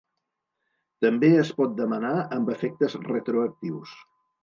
També 1.07 1.29
es 1.43 1.53
pot 1.61 1.77
demanar 1.83 2.17
amb 2.39 2.53
efectes 2.57 3.01
retroactius. 3.07 3.99